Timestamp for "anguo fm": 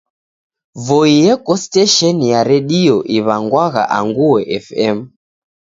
3.99-4.97